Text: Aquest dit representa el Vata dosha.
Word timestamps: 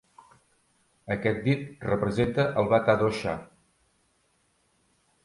Aquest 1.15 1.43
dit 1.49 1.85
representa 1.89 2.45
el 2.63 2.71
Vata 2.71 2.97
dosha. 3.03 3.37